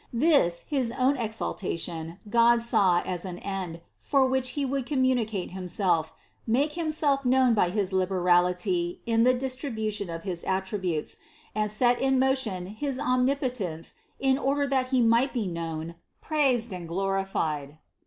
This 0.11 0.61
his 0.61 0.91
own 0.97 1.15
exal 1.15 1.55
tation 1.55 2.17
God 2.27 2.63
saw 2.63 3.01
as 3.05 3.21
the 3.21 3.33
end, 3.37 3.81
for 3.99 4.25
which 4.25 4.53
He 4.57 4.65
would 4.65 4.89
com 4.89 5.03
municate 5.03 5.51
Himself, 5.51 6.11
make 6.47 6.71
Himself 6.73 7.23
known 7.23 7.53
by 7.53 7.69
his 7.69 7.93
liberality 7.93 9.01
in 9.05 9.25
the 9.25 9.35
distribution 9.35 10.09
of 10.09 10.23
his 10.23 10.43
attributes, 10.43 11.17
and 11.53 11.69
set 11.69 12.01
in 12.01 12.17
motion 12.17 12.65
his 12.65 12.97
Omnipotence 12.99 13.93
in 14.19 14.39
order 14.39 14.65
that 14.65 14.89
He 14.89 15.01
might 15.01 15.33
be 15.33 15.45
known, 15.45 15.93
praised 16.19 16.73
and 16.73 16.87
glorified. 16.87 17.77